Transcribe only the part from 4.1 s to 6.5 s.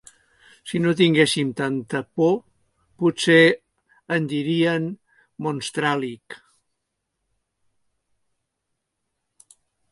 en dirien Monstràl·lic.